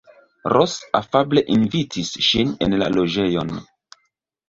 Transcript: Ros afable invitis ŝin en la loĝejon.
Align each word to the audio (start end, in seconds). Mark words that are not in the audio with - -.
Ros 0.53 0.77
afable 1.01 1.45
invitis 1.57 2.11
ŝin 2.31 2.57
en 2.69 2.81
la 2.83 2.91
loĝejon. 2.99 3.57